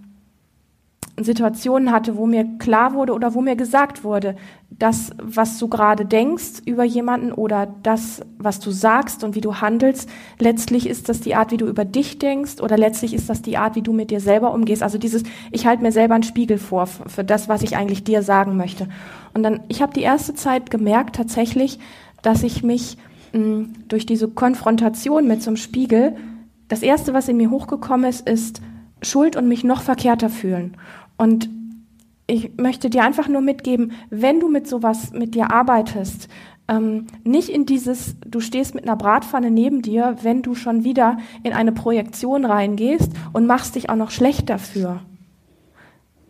Situationen 1.18 1.92
hatte, 1.92 2.16
wo 2.16 2.26
mir 2.26 2.44
klar 2.58 2.94
wurde 2.94 3.12
oder 3.12 3.34
wo 3.34 3.40
mir 3.40 3.56
gesagt 3.56 4.04
wurde, 4.04 4.36
das, 4.70 5.10
was 5.22 5.58
du 5.58 5.68
gerade 5.68 6.04
denkst 6.06 6.62
über 6.64 6.84
jemanden 6.84 7.32
oder 7.32 7.68
das, 7.82 8.22
was 8.38 8.60
du 8.60 8.70
sagst 8.70 9.22
und 9.24 9.34
wie 9.34 9.40
du 9.40 9.56
handelst, 9.56 10.08
letztlich 10.38 10.88
ist 10.88 11.08
das 11.08 11.20
die 11.20 11.34
Art, 11.34 11.50
wie 11.50 11.56
du 11.56 11.66
über 11.66 11.84
dich 11.84 12.18
denkst 12.18 12.60
oder 12.60 12.78
letztlich 12.78 13.12
ist 13.12 13.28
das 13.28 13.42
die 13.42 13.58
Art, 13.58 13.76
wie 13.76 13.82
du 13.82 13.92
mit 13.92 14.10
dir 14.10 14.20
selber 14.20 14.54
umgehst. 14.54 14.82
Also 14.82 14.96
dieses, 14.98 15.24
ich 15.50 15.66
halte 15.66 15.82
mir 15.82 15.92
selber 15.92 16.14
einen 16.14 16.22
Spiegel 16.22 16.58
vor 16.58 16.86
für 16.86 17.24
das, 17.24 17.48
was 17.48 17.62
ich 17.62 17.76
eigentlich 17.76 18.04
dir 18.04 18.22
sagen 18.22 18.56
möchte. 18.56 18.88
Und 19.34 19.42
dann, 19.42 19.60
ich 19.68 19.82
habe 19.82 19.92
die 19.92 20.02
erste 20.02 20.34
Zeit 20.34 20.70
gemerkt 20.70 21.16
tatsächlich, 21.16 21.78
dass 22.22 22.42
ich 22.42 22.62
mich 22.62 22.96
mh, 23.32 23.66
durch 23.88 24.06
diese 24.06 24.28
Konfrontation 24.28 25.26
mit 25.26 25.42
so 25.42 25.50
einem 25.50 25.56
Spiegel, 25.56 26.16
das 26.68 26.82
erste, 26.82 27.12
was 27.12 27.28
in 27.28 27.36
mir 27.36 27.50
hochgekommen 27.50 28.08
ist, 28.08 28.28
ist 28.28 28.62
Schuld 29.02 29.36
und 29.36 29.48
mich 29.48 29.64
noch 29.64 29.82
verkehrter 29.82 30.30
fühlen. 30.30 30.76
Und 31.16 31.48
ich 32.26 32.56
möchte 32.56 32.90
dir 32.90 33.02
einfach 33.02 33.28
nur 33.28 33.40
mitgeben, 33.40 33.92
wenn 34.08 34.40
du 34.40 34.48
mit 34.48 34.68
sowas 34.68 35.12
mit 35.12 35.34
dir 35.34 35.52
arbeitest, 35.52 36.28
ähm, 36.68 37.08
nicht 37.24 37.48
in 37.48 37.66
dieses, 37.66 38.14
du 38.24 38.40
stehst 38.40 38.74
mit 38.74 38.84
einer 38.84 38.96
Bratpfanne 38.96 39.50
neben 39.50 39.82
dir, 39.82 40.16
wenn 40.22 40.42
du 40.42 40.54
schon 40.54 40.84
wieder 40.84 41.18
in 41.42 41.52
eine 41.52 41.72
Projektion 41.72 42.44
reingehst 42.44 43.10
und 43.32 43.46
machst 43.46 43.74
dich 43.74 43.90
auch 43.90 43.96
noch 43.96 44.12
schlecht 44.12 44.48
dafür. 44.48 45.00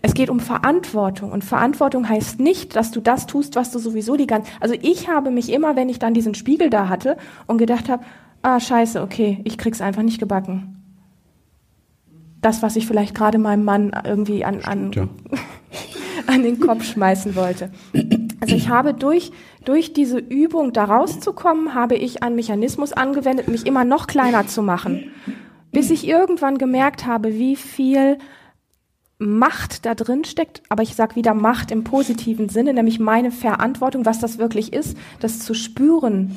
Es 0.03 0.15
geht 0.15 0.31
um 0.31 0.41
Verantwortung 0.41 1.31
und 1.31 1.45
Verantwortung 1.45 2.09
heißt 2.09 2.41
nicht, 2.41 2.75
dass 2.75 2.91
du 2.91 3.03
das 3.03 3.27
tust, 3.27 3.55
was 3.55 3.71
du 3.71 3.79
sowieso 3.79 4.17
die 4.17 4.27
ganze. 4.27 4.51
Also 4.59 4.75
ich 4.81 5.09
habe 5.09 5.31
mich 5.31 5.53
immer, 5.53 5.77
wenn 5.77 5.91
ich 5.91 5.99
dann 5.99 6.15
diesen 6.15 6.35
Spiegel 6.35 6.71
da 6.71 6.89
hatte 6.89 7.19
und 7.47 7.59
gedacht 7.59 7.91
habe, 7.91 8.03
ah 8.41 8.59
scheiße, 8.59 9.03
okay, 9.03 9.43
ich 9.45 9.59
krieg's 9.59 9.83
einfach 9.83 10.03
nicht 10.03 10.19
gebacken 10.19 10.80
das, 12.41 12.63
was 12.63 12.77
ich 12.77 12.87
vielleicht 12.87 13.15
gerade 13.15 13.39
meinem 13.39 13.65
Mann 13.65 13.93
irgendwie 14.05 14.45
an, 14.45 14.61
an, 14.65 14.93
ja. 14.93 15.09
an 16.27 16.43
den 16.43 16.61
Kopf 16.61 16.85
schmeißen 16.85 17.37
wollte. 17.37 17.71
Also 18.41 18.57
ich 18.57 18.69
habe 18.69 18.95
durch, 18.95 19.33
durch 19.65 19.93
diese 19.93 20.19
Übung 20.19 20.73
da 20.73 20.85
rauszukommen, 20.85 21.75
habe 21.75 21.97
ich 21.97 22.23
einen 22.23 22.37
Mechanismus 22.37 22.93
angewendet, 22.93 23.49
mich 23.49 23.67
immer 23.67 23.85
noch 23.85 24.07
kleiner 24.07 24.47
zu 24.47 24.63
machen, 24.63 25.11
bis 25.73 25.91
ich 25.91 26.07
irgendwann 26.07 26.59
gemerkt 26.59 27.07
habe, 27.07 27.35
wie 27.35 27.57
viel 27.57 28.19
Macht 29.23 29.85
da 29.85 29.95
drin 29.95 30.25
steckt, 30.25 30.63
aber 30.71 30.83
ich 30.83 30.95
sage 30.95 31.15
wieder 31.15 31.35
Macht 31.35 31.71
im 31.71 31.85
positiven 31.85 32.49
Sinne, 32.49 32.73
nämlich 32.73 32.99
meine 32.99 33.31
Verantwortung, 33.31 34.07
was 34.07 34.19
das 34.19 34.39
wirklich 34.39 34.73
ist, 34.73 34.97
das 35.21 35.41
zu 35.41 35.53
spüren 35.53 36.35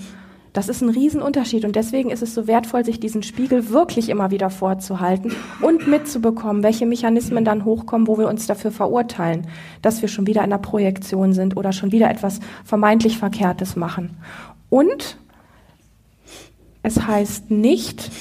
das 0.53 0.69
ist 0.69 0.81
ein 0.81 0.89
Riesenunterschied 0.89 1.65
und 1.65 1.75
deswegen 1.75 2.11
ist 2.11 2.21
es 2.21 2.35
so 2.35 2.45
wertvoll, 2.47 2.85
sich 2.85 2.99
diesen 2.99 3.23
Spiegel 3.23 3.69
wirklich 3.69 4.09
immer 4.09 4.29
wieder 4.29 4.51
vorzuhalten 4.51 5.33
und 5.61 5.87
mitzubekommen, 5.87 6.61
welche 6.61 6.85
Mechanismen 6.85 7.43
dann 7.43 7.65
hochkommen, 7.65 8.07
wo 8.07 8.19
wir 8.19 8.27
uns 8.27 8.45
dafür 8.45 8.71
verurteilen, 8.71 9.47
dass 9.81 10.01
wir 10.01 10.09
schon 10.09 10.27
wieder 10.27 10.43
in 10.43 10.51
der 10.51 10.59
Projektion 10.59 11.33
sind 11.33 11.57
oder 11.57 11.73
schon 11.73 11.91
wieder 11.91 12.09
etwas 12.09 12.39
vermeintlich 12.63 13.17
Verkehrtes 13.17 13.75
machen. 13.75 14.17
Und 14.69 15.17
es 16.83 17.07
heißt 17.07 17.49
nicht, 17.49 18.11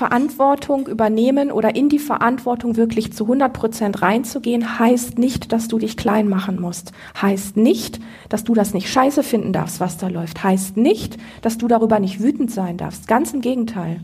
Verantwortung 0.00 0.86
übernehmen 0.86 1.52
oder 1.52 1.76
in 1.76 1.90
die 1.90 1.98
Verantwortung 1.98 2.76
wirklich 2.76 3.12
zu 3.12 3.24
100 3.24 3.52
Prozent 3.52 4.00
reinzugehen, 4.00 4.78
heißt 4.78 5.18
nicht, 5.18 5.52
dass 5.52 5.68
du 5.68 5.78
dich 5.78 5.98
klein 5.98 6.26
machen 6.26 6.58
musst. 6.58 6.92
Heißt 7.20 7.58
nicht, 7.58 8.00
dass 8.30 8.42
du 8.42 8.54
das 8.54 8.72
nicht 8.72 8.88
scheiße 8.88 9.22
finden 9.22 9.52
darfst, 9.52 9.78
was 9.78 9.98
da 9.98 10.08
läuft. 10.08 10.42
Heißt 10.42 10.78
nicht, 10.78 11.18
dass 11.42 11.58
du 11.58 11.68
darüber 11.68 12.00
nicht 12.00 12.22
wütend 12.22 12.50
sein 12.50 12.78
darfst. 12.78 13.08
Ganz 13.08 13.34
im 13.34 13.42
Gegenteil. 13.42 14.00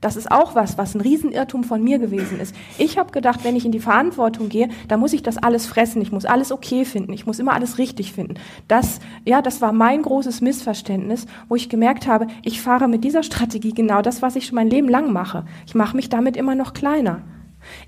Das 0.00 0.16
ist 0.16 0.30
auch 0.30 0.54
was, 0.54 0.78
was 0.78 0.94
ein 0.94 1.00
Riesenirrtum 1.00 1.64
von 1.64 1.82
mir 1.82 1.98
gewesen 1.98 2.40
ist. 2.40 2.54
Ich 2.78 2.98
habe 2.98 3.12
gedacht, 3.12 3.44
wenn 3.44 3.56
ich 3.56 3.64
in 3.64 3.72
die 3.72 3.80
Verantwortung 3.80 4.48
gehe, 4.48 4.68
dann 4.88 5.00
muss 5.00 5.12
ich 5.12 5.22
das 5.22 5.38
alles 5.38 5.66
fressen, 5.66 6.02
ich 6.02 6.12
muss 6.12 6.24
alles 6.24 6.52
okay 6.52 6.84
finden, 6.84 7.12
ich 7.12 7.26
muss 7.26 7.38
immer 7.38 7.52
alles 7.52 7.78
richtig 7.78 8.12
finden. 8.12 8.34
Das, 8.68 9.00
ja, 9.24 9.42
das 9.42 9.60
war 9.60 9.72
mein 9.72 10.02
großes 10.02 10.40
Missverständnis, 10.40 11.26
wo 11.48 11.56
ich 11.56 11.68
gemerkt 11.68 12.06
habe, 12.06 12.26
ich 12.42 12.60
fahre 12.60 12.88
mit 12.88 13.04
dieser 13.04 13.22
Strategie 13.22 13.72
genau 13.72 14.02
das, 14.02 14.22
was 14.22 14.36
ich 14.36 14.46
schon 14.46 14.56
mein 14.56 14.70
Leben 14.70 14.88
lang 14.88 15.12
mache. 15.12 15.44
Ich 15.66 15.74
mache 15.74 15.96
mich 15.96 16.08
damit 16.08 16.36
immer 16.36 16.54
noch 16.54 16.74
kleiner. 16.74 17.22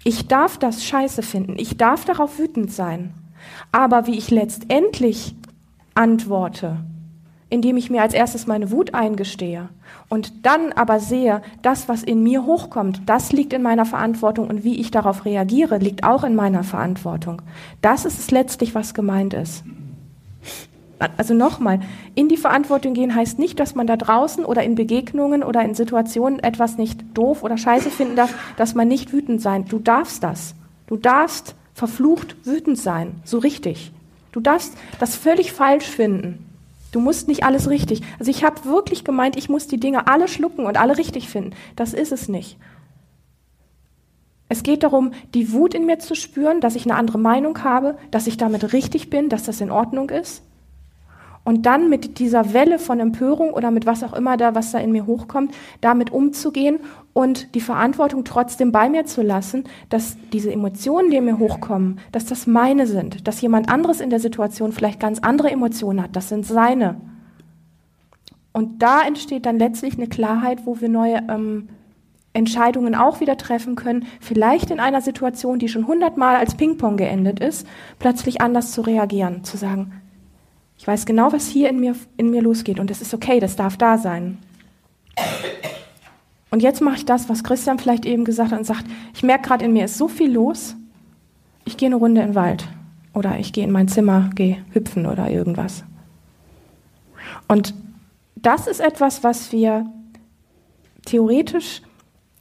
Ich 0.04 0.26
darf 0.28 0.58
das 0.58 0.84
scheiße 0.84 1.22
finden, 1.22 1.56
ich 1.58 1.76
darf 1.76 2.04
darauf 2.04 2.38
wütend 2.38 2.72
sein. 2.72 3.12
Aber 3.72 4.06
wie 4.06 4.16
ich 4.16 4.30
letztendlich 4.30 5.34
antworte, 5.94 6.78
indem 7.48 7.76
ich 7.76 7.90
mir 7.90 8.02
als 8.02 8.14
erstes 8.14 8.46
meine 8.46 8.70
Wut 8.70 8.94
eingestehe 8.94 9.68
und 10.08 10.46
dann 10.46 10.72
aber 10.72 10.98
sehe, 10.98 11.42
das, 11.62 11.88
was 11.88 12.02
in 12.02 12.22
mir 12.22 12.44
hochkommt, 12.44 13.02
das 13.06 13.32
liegt 13.32 13.52
in 13.52 13.62
meiner 13.62 13.84
Verantwortung 13.84 14.48
und 14.48 14.64
wie 14.64 14.80
ich 14.80 14.90
darauf 14.90 15.24
reagiere, 15.24 15.78
liegt 15.78 16.04
auch 16.04 16.24
in 16.24 16.34
meiner 16.34 16.64
Verantwortung. 16.64 17.42
Das 17.82 18.04
ist 18.04 18.18
es 18.18 18.30
letztlich, 18.30 18.74
was 18.74 18.94
gemeint 18.94 19.34
ist. 19.34 19.64
Also 21.18 21.34
nochmal, 21.34 21.80
in 22.14 22.28
die 22.28 22.38
Verantwortung 22.38 22.94
gehen 22.94 23.14
heißt 23.14 23.38
nicht, 23.38 23.60
dass 23.60 23.74
man 23.74 23.86
da 23.86 23.96
draußen 23.96 24.44
oder 24.44 24.62
in 24.62 24.74
Begegnungen 24.74 25.42
oder 25.42 25.62
in 25.62 25.74
Situationen 25.74 26.38
etwas 26.40 26.78
nicht 26.78 27.04
doof 27.12 27.42
oder 27.42 27.58
scheiße 27.58 27.90
finden 27.90 28.16
darf, 28.16 28.34
dass 28.56 28.74
man 28.74 28.88
nicht 28.88 29.12
wütend 29.12 29.42
sein. 29.42 29.66
Du 29.66 29.78
darfst 29.78 30.22
das. 30.22 30.54
Du 30.86 30.96
darfst 30.96 31.54
verflucht 31.74 32.36
wütend 32.46 32.78
sein. 32.78 33.16
So 33.24 33.38
richtig. 33.38 33.92
Du 34.32 34.40
darfst 34.40 34.72
das 34.98 35.16
völlig 35.16 35.52
falsch 35.52 35.86
finden. 35.86 36.45
Du 36.96 37.02
musst 37.02 37.28
nicht 37.28 37.44
alles 37.44 37.68
richtig. 37.68 38.00
Also 38.18 38.30
ich 38.30 38.42
habe 38.42 38.64
wirklich 38.64 39.04
gemeint, 39.04 39.36
ich 39.36 39.50
muss 39.50 39.66
die 39.66 39.78
Dinge 39.78 40.06
alle 40.06 40.28
schlucken 40.28 40.64
und 40.64 40.78
alle 40.78 40.96
richtig 40.96 41.28
finden. 41.28 41.54
Das 41.76 41.92
ist 41.92 42.10
es 42.10 42.26
nicht. 42.26 42.56
Es 44.48 44.62
geht 44.62 44.82
darum, 44.82 45.10
die 45.34 45.52
Wut 45.52 45.74
in 45.74 45.84
mir 45.84 45.98
zu 45.98 46.14
spüren, 46.14 46.62
dass 46.62 46.74
ich 46.74 46.86
eine 46.86 46.94
andere 46.94 47.18
Meinung 47.18 47.62
habe, 47.62 47.98
dass 48.10 48.26
ich 48.26 48.38
damit 48.38 48.72
richtig 48.72 49.10
bin, 49.10 49.28
dass 49.28 49.42
das 49.42 49.60
in 49.60 49.70
Ordnung 49.70 50.08
ist 50.08 50.42
und 51.46 51.64
dann 51.64 51.88
mit 51.88 52.18
dieser 52.18 52.54
Welle 52.54 52.80
von 52.80 52.98
Empörung 52.98 53.52
oder 53.52 53.70
mit 53.70 53.86
was 53.86 54.02
auch 54.02 54.14
immer 54.14 54.36
da, 54.36 54.56
was 54.56 54.72
da 54.72 54.78
in 54.78 54.90
mir 54.90 55.06
hochkommt, 55.06 55.54
damit 55.80 56.10
umzugehen 56.10 56.80
und 57.12 57.54
die 57.54 57.60
Verantwortung 57.60 58.24
trotzdem 58.24 58.72
bei 58.72 58.88
mir 58.88 59.06
zu 59.06 59.22
lassen, 59.22 59.62
dass 59.88 60.16
diese 60.32 60.50
Emotionen, 60.50 61.08
die 61.08 61.20
mir 61.20 61.38
hochkommen, 61.38 62.00
dass 62.10 62.26
das 62.26 62.48
meine 62.48 62.88
sind, 62.88 63.28
dass 63.28 63.40
jemand 63.40 63.68
anderes 63.68 64.00
in 64.00 64.10
der 64.10 64.18
Situation 64.18 64.72
vielleicht 64.72 64.98
ganz 64.98 65.20
andere 65.20 65.48
Emotionen 65.52 66.02
hat, 66.02 66.16
das 66.16 66.28
sind 66.28 66.44
seine. 66.44 67.00
Und 68.52 68.82
da 68.82 69.02
entsteht 69.02 69.46
dann 69.46 69.60
letztlich 69.60 69.96
eine 69.96 70.08
Klarheit, 70.08 70.66
wo 70.66 70.80
wir 70.80 70.88
neue 70.88 71.22
ähm, 71.28 71.68
Entscheidungen 72.32 72.96
auch 72.96 73.20
wieder 73.20 73.36
treffen 73.36 73.76
können, 73.76 74.06
vielleicht 74.20 74.72
in 74.72 74.80
einer 74.80 75.00
Situation, 75.00 75.60
die 75.60 75.68
schon 75.68 75.86
hundertmal 75.86 76.34
als 76.34 76.56
Ping-Pong 76.56 76.96
geendet 76.96 77.38
ist, 77.38 77.68
plötzlich 78.00 78.40
anders 78.40 78.72
zu 78.72 78.80
reagieren, 78.80 79.44
zu 79.44 79.56
sagen, 79.56 79.92
ich 80.78 80.86
weiß 80.86 81.06
genau, 81.06 81.32
was 81.32 81.48
hier 81.48 81.68
in 81.70 81.80
mir, 81.80 81.96
in 82.16 82.30
mir 82.30 82.42
losgeht 82.42 82.78
und 82.78 82.90
es 82.90 83.00
ist 83.00 83.14
okay, 83.14 83.40
das 83.40 83.56
darf 83.56 83.76
da 83.76 83.98
sein. 83.98 84.38
Und 86.50 86.62
jetzt 86.62 86.80
mache 86.80 86.96
ich 86.96 87.04
das, 87.04 87.28
was 87.28 87.44
Christian 87.44 87.78
vielleicht 87.78 88.06
eben 88.06 88.24
gesagt 88.24 88.52
hat 88.52 88.58
und 88.58 88.64
sagt, 88.64 88.84
ich 89.14 89.22
merke 89.22 89.48
gerade, 89.48 89.64
in 89.64 89.72
mir 89.72 89.84
ist 89.84 89.98
so 89.98 90.08
viel 90.08 90.32
los, 90.32 90.76
ich 91.64 91.76
gehe 91.76 91.88
eine 91.88 91.96
Runde 91.96 92.20
in 92.20 92.28
den 92.28 92.34
Wald 92.34 92.68
oder 93.12 93.38
ich 93.38 93.52
gehe 93.52 93.64
in 93.64 93.72
mein 93.72 93.88
Zimmer, 93.88 94.30
gehe 94.34 94.64
hüpfen 94.70 95.06
oder 95.06 95.30
irgendwas. 95.30 95.84
Und 97.48 97.74
das 98.36 98.66
ist 98.66 98.80
etwas, 98.80 99.24
was 99.24 99.52
wir 99.52 99.86
theoretisch 101.04 101.82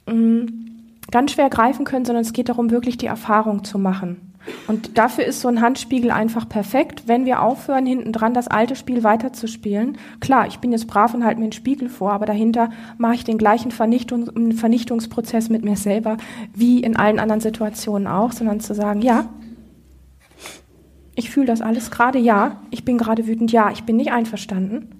mh, 0.06 0.14
mm, 0.14 0.66
ganz 1.10 1.32
schwer 1.32 1.50
greifen 1.50 1.84
können, 1.84 2.04
sondern 2.04 2.24
es 2.24 2.32
geht 2.32 2.48
darum, 2.48 2.70
wirklich 2.70 2.98
die 2.98 3.06
Erfahrung 3.06 3.64
zu 3.64 3.78
machen. 3.78 4.25
Und 4.66 4.96
dafür 4.98 5.24
ist 5.24 5.40
so 5.40 5.48
ein 5.48 5.60
Handspiegel 5.60 6.10
einfach 6.10 6.48
perfekt, 6.48 7.04
wenn 7.06 7.24
wir 7.24 7.42
aufhören, 7.42 7.86
hinten 7.86 8.12
dran 8.12 8.34
das 8.34 8.48
alte 8.48 8.76
Spiel 8.76 9.04
weiterzuspielen. 9.04 9.98
Klar, 10.20 10.46
ich 10.46 10.58
bin 10.58 10.72
jetzt 10.72 10.86
brav 10.86 11.14
und 11.14 11.24
halte 11.24 11.40
mir 11.40 11.46
einen 11.46 11.52
Spiegel 11.52 11.88
vor, 11.88 12.12
aber 12.12 12.26
dahinter 12.26 12.70
mache 12.98 13.14
ich 13.14 13.24
den 13.24 13.38
gleichen 13.38 13.70
Vernichtung, 13.70 14.52
Vernichtungsprozess 14.52 15.48
mit 15.48 15.64
mir 15.64 15.76
selber 15.76 16.16
wie 16.54 16.80
in 16.80 16.96
allen 16.96 17.18
anderen 17.18 17.40
Situationen 17.40 18.06
auch, 18.06 18.32
sondern 18.32 18.60
zu 18.60 18.74
sagen, 18.74 19.02
ja, 19.02 19.28
ich 21.14 21.30
fühle 21.30 21.46
das 21.46 21.62
alles 21.62 21.90
gerade, 21.90 22.18
ja, 22.18 22.60
ich 22.70 22.84
bin 22.84 22.98
gerade 22.98 23.26
wütend, 23.26 23.50
ja, 23.50 23.70
ich 23.70 23.84
bin 23.84 23.96
nicht 23.96 24.12
einverstanden. 24.12 24.90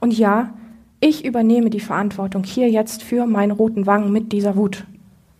Und 0.00 0.16
ja, 0.16 0.54
ich 1.00 1.24
übernehme 1.24 1.70
die 1.70 1.80
Verantwortung 1.80 2.44
hier 2.44 2.70
jetzt 2.70 3.02
für 3.02 3.26
meine 3.26 3.54
roten 3.54 3.86
Wangen 3.86 4.12
mit 4.12 4.32
dieser 4.32 4.54
Wut 4.54 4.84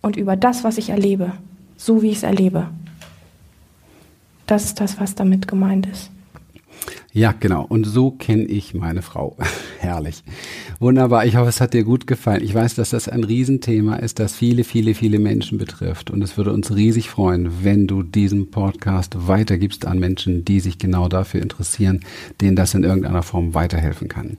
und 0.01 0.17
über 0.17 0.35
das, 0.35 0.63
was 0.63 0.77
ich 0.77 0.89
erlebe, 0.89 1.31
so 1.77 2.01
wie 2.01 2.09
ich 2.09 2.17
es 2.17 2.23
erlebe. 2.23 2.67
Das 4.53 4.65
ist 4.65 4.79
das, 4.79 4.99
was 4.99 5.15
damit 5.15 5.47
gemeint 5.47 5.87
ist. 5.87 6.11
Ja, 7.11 7.31
genau. 7.31 7.65
Und 7.65 7.85
so 7.85 8.11
kenne 8.11 8.43
ich 8.43 8.75
meine 8.75 9.01
Frau. 9.01 9.35
Herrlich. 9.79 10.23
Wunderbar. 10.83 11.25
Ich 11.25 11.37
hoffe, 11.37 11.47
es 11.47 11.61
hat 11.61 11.73
dir 11.73 11.85
gut 11.85 12.07
gefallen. 12.07 12.43
Ich 12.43 12.53
weiß, 12.53 12.75
dass 12.75 12.89
das 12.89 13.07
ein 13.07 13.23
Riesenthema 13.23 13.95
ist, 13.95 14.19
das 14.19 14.35
viele, 14.35 14.65
viele, 14.65 14.95
viele 14.95 15.17
Menschen 15.17 15.57
betrifft. 15.57 16.11
Und 16.11 16.21
es 16.21 16.35
würde 16.35 16.51
uns 16.51 16.75
riesig 16.75 17.09
freuen, 17.09 17.63
wenn 17.63 17.87
du 17.87 18.03
diesen 18.03 18.51
Podcast 18.51 19.15
weitergibst 19.29 19.87
an 19.87 19.97
Menschen, 19.97 20.43
die 20.43 20.59
sich 20.59 20.79
genau 20.79 21.07
dafür 21.07 21.41
interessieren, 21.41 22.01
denen 22.41 22.57
das 22.57 22.73
in 22.73 22.83
irgendeiner 22.83 23.23
Form 23.23 23.53
weiterhelfen 23.53 24.09
kann. 24.09 24.37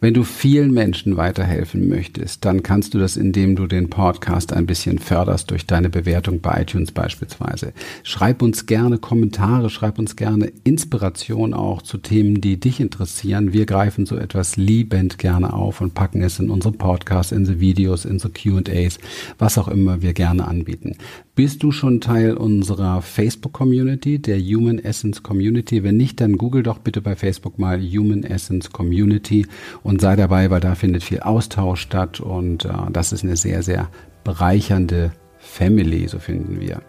Wenn 0.00 0.14
du 0.14 0.24
vielen 0.24 0.72
Menschen 0.72 1.16
weiterhelfen 1.16 1.88
möchtest, 1.88 2.44
dann 2.44 2.64
kannst 2.64 2.94
du 2.94 2.98
das, 2.98 3.16
indem 3.16 3.54
du 3.54 3.68
den 3.68 3.88
Podcast 3.88 4.52
ein 4.52 4.66
bisschen 4.66 4.98
förderst 4.98 5.52
durch 5.52 5.64
deine 5.64 5.90
Bewertung 5.90 6.40
bei 6.40 6.62
iTunes 6.62 6.90
beispielsweise. 6.90 7.72
Schreib 8.02 8.42
uns 8.42 8.66
gerne 8.66 8.98
Kommentare, 8.98 9.70
schreib 9.70 10.00
uns 10.00 10.16
gerne 10.16 10.50
Inspiration 10.64 11.54
auch 11.54 11.82
zu 11.82 11.98
Themen, 11.98 12.40
die 12.40 12.58
dich 12.58 12.80
interessieren. 12.80 13.52
Wir 13.52 13.64
greifen 13.64 14.06
so 14.06 14.16
etwas 14.16 14.56
liebend 14.56 15.18
gerne 15.18 15.52
auf 15.52 15.83
und 15.84 15.94
packen 15.94 16.22
es 16.22 16.40
in 16.40 16.50
unsere 16.50 16.72
Podcasts, 16.72 17.30
in 17.30 17.44
die 17.44 17.60
Videos, 17.60 18.04
in 18.04 18.18
so 18.18 18.28
Q&As, 18.28 18.98
was 19.38 19.58
auch 19.58 19.68
immer 19.68 20.02
wir 20.02 20.14
gerne 20.14 20.48
anbieten. 20.48 20.96
Bist 21.36 21.62
du 21.62 21.70
schon 21.70 22.00
Teil 22.00 22.34
unserer 22.34 23.02
Facebook-Community, 23.02 24.18
der 24.18 24.40
Human 24.40 24.78
Essence 24.78 25.22
Community? 25.22 25.84
Wenn 25.84 25.96
nicht, 25.96 26.20
dann 26.20 26.38
google 26.38 26.62
doch 26.62 26.78
bitte 26.78 27.00
bei 27.00 27.14
Facebook 27.14 27.58
mal 27.58 27.80
Human 27.80 28.24
Essence 28.24 28.70
Community 28.70 29.46
und 29.82 30.00
sei 30.00 30.16
dabei, 30.16 30.50
weil 30.50 30.60
da 30.60 30.74
findet 30.74 31.04
viel 31.04 31.20
Austausch 31.20 31.82
statt 31.82 32.18
und 32.18 32.64
äh, 32.64 32.70
das 32.92 33.12
ist 33.12 33.22
eine 33.22 33.36
sehr, 33.36 33.62
sehr 33.62 33.88
bereichernde 34.24 35.12
Family, 35.38 36.08
so 36.08 36.18
finden 36.18 36.60
wir. 36.60 36.80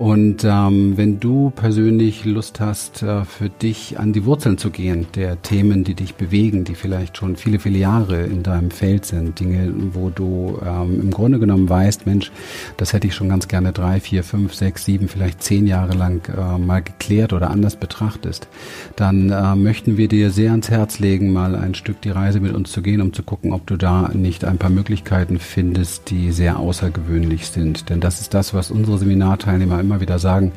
Und 0.00 0.44
ähm, 0.44 0.96
wenn 0.96 1.20
du 1.20 1.50
persönlich 1.50 2.24
Lust 2.24 2.58
hast, 2.58 3.02
äh, 3.02 3.26
für 3.26 3.50
dich 3.50 4.00
an 4.00 4.14
die 4.14 4.24
Wurzeln 4.24 4.56
zu 4.56 4.70
gehen, 4.70 5.06
der 5.14 5.42
Themen, 5.42 5.84
die 5.84 5.92
dich 5.92 6.14
bewegen, 6.14 6.64
die 6.64 6.74
vielleicht 6.74 7.18
schon 7.18 7.36
viele, 7.36 7.58
viele 7.58 7.76
Jahre 7.76 8.22
in 8.22 8.42
deinem 8.42 8.70
Feld 8.70 9.04
sind, 9.04 9.38
Dinge, 9.38 9.70
wo 9.92 10.08
du 10.08 10.58
ähm, 10.64 11.02
im 11.02 11.10
Grunde 11.10 11.38
genommen 11.38 11.68
weißt, 11.68 12.06
Mensch, 12.06 12.32
das 12.78 12.94
hätte 12.94 13.08
ich 13.08 13.14
schon 13.14 13.28
ganz 13.28 13.46
gerne 13.46 13.72
drei, 13.72 14.00
vier, 14.00 14.24
fünf, 14.24 14.54
sechs, 14.54 14.86
sieben, 14.86 15.06
vielleicht 15.06 15.42
zehn 15.42 15.66
Jahre 15.66 15.92
lang 15.92 16.26
äh, 16.34 16.56
mal 16.56 16.80
geklärt 16.80 17.34
oder 17.34 17.50
anders 17.50 17.76
betrachtest, 17.76 18.48
dann 18.96 19.28
äh, 19.28 19.54
möchten 19.54 19.98
wir 19.98 20.08
dir 20.08 20.30
sehr 20.30 20.52
ans 20.52 20.70
Herz 20.70 20.98
legen, 20.98 21.30
mal 21.30 21.54
ein 21.54 21.74
Stück 21.74 22.00
die 22.00 22.08
Reise 22.08 22.40
mit 22.40 22.54
uns 22.54 22.72
zu 22.72 22.80
gehen, 22.80 23.02
um 23.02 23.12
zu 23.12 23.22
gucken, 23.22 23.52
ob 23.52 23.66
du 23.66 23.76
da 23.76 24.08
nicht 24.14 24.46
ein 24.46 24.56
paar 24.56 24.70
Möglichkeiten 24.70 25.38
findest, 25.38 26.08
die 26.08 26.32
sehr 26.32 26.58
außergewöhnlich 26.58 27.48
sind. 27.48 27.90
Denn 27.90 28.00
das 28.00 28.22
ist 28.22 28.32
das, 28.32 28.54
was 28.54 28.70
unsere 28.70 28.96
Seminarteilnehmer 28.96 29.78
immer 29.78 29.89
immer 29.90 30.00
wieder 30.00 30.18
sagen, 30.20 30.52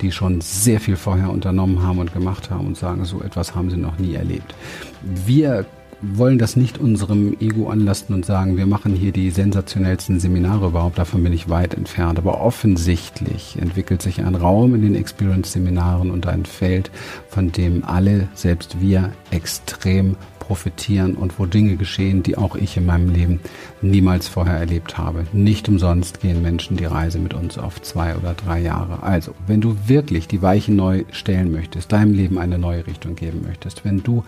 die 0.00 0.12
schon 0.12 0.40
sehr 0.40 0.78
viel 0.80 0.96
vorher 0.96 1.30
unternommen 1.30 1.82
haben 1.82 1.98
und 1.98 2.12
gemacht 2.12 2.50
haben 2.50 2.66
und 2.66 2.76
sagen, 2.76 3.04
so 3.04 3.20
etwas 3.20 3.54
haben 3.54 3.68
sie 3.68 3.76
noch 3.76 3.98
nie 3.98 4.14
erlebt. 4.14 4.54
Wir 5.02 5.66
wollen 6.02 6.38
das 6.38 6.56
nicht 6.56 6.78
unserem 6.78 7.36
Ego 7.40 7.68
anlasten 7.68 8.14
und 8.14 8.24
sagen, 8.24 8.56
wir 8.56 8.66
machen 8.66 8.94
hier 8.94 9.12
die 9.12 9.30
sensationellsten 9.30 10.20
Seminare 10.20 10.66
überhaupt, 10.66 10.98
davon 10.98 11.22
bin 11.22 11.32
ich 11.32 11.48
weit 11.48 11.74
entfernt. 11.74 12.18
Aber 12.18 12.40
offensichtlich 12.40 13.56
entwickelt 13.60 14.02
sich 14.02 14.22
ein 14.22 14.34
Raum 14.34 14.74
in 14.74 14.82
den 14.82 14.94
Experience-Seminaren 14.94 16.10
und 16.10 16.26
ein 16.26 16.44
Feld, 16.44 16.90
von 17.28 17.52
dem 17.52 17.84
alle, 17.84 18.28
selbst 18.34 18.80
wir, 18.80 19.12
extrem 19.30 20.16
profitieren 20.46 21.16
und 21.16 21.40
wo 21.40 21.46
Dinge 21.46 21.76
geschehen, 21.76 22.22
die 22.22 22.38
auch 22.38 22.54
ich 22.54 22.76
in 22.76 22.86
meinem 22.86 23.12
Leben 23.12 23.40
niemals 23.82 24.28
vorher 24.28 24.56
erlebt 24.56 24.96
habe. 24.96 25.26
Nicht 25.32 25.68
umsonst 25.68 26.20
gehen 26.20 26.40
Menschen 26.40 26.76
die 26.76 26.84
Reise 26.84 27.18
mit 27.18 27.34
uns 27.34 27.58
auf 27.58 27.82
zwei 27.82 28.14
oder 28.14 28.34
drei 28.34 28.60
Jahre. 28.60 29.02
Also, 29.02 29.34
wenn 29.48 29.60
du 29.60 29.76
wirklich 29.86 30.28
die 30.28 30.42
Weichen 30.42 30.76
neu 30.76 31.04
stellen 31.10 31.50
möchtest, 31.50 31.90
deinem 31.90 32.14
Leben 32.14 32.38
eine 32.38 32.58
neue 32.58 32.86
Richtung 32.86 33.16
geben 33.16 33.42
möchtest, 33.44 33.84
wenn 33.84 34.04
du 34.04 34.24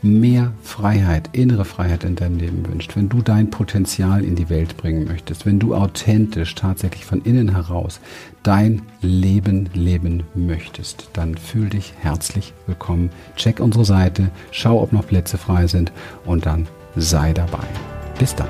mehr 0.00 0.52
Freiheit, 0.62 1.07
innere 1.32 1.64
Freiheit 1.64 2.04
in 2.04 2.16
deinem 2.16 2.38
Leben 2.38 2.66
wünschst, 2.68 2.96
wenn 2.96 3.08
du 3.08 3.22
dein 3.22 3.50
Potenzial 3.50 4.24
in 4.24 4.36
die 4.36 4.48
Welt 4.48 4.76
bringen 4.76 5.04
möchtest, 5.04 5.46
wenn 5.46 5.58
du 5.58 5.74
authentisch 5.74 6.54
tatsächlich 6.54 7.04
von 7.04 7.22
innen 7.22 7.54
heraus 7.54 8.00
dein 8.42 8.82
Leben 9.00 9.68
leben 9.72 10.24
möchtest, 10.34 11.08
dann 11.14 11.36
fühl 11.36 11.68
dich 11.68 11.94
herzlich 12.00 12.52
willkommen. 12.66 13.10
Check 13.36 13.60
unsere 13.60 13.84
Seite, 13.84 14.30
schau, 14.50 14.82
ob 14.82 14.92
noch 14.92 15.06
Plätze 15.06 15.38
frei 15.38 15.66
sind 15.66 15.92
und 16.24 16.46
dann 16.46 16.66
sei 16.96 17.32
dabei. 17.32 17.66
Bis 18.18 18.34
dann. 18.34 18.48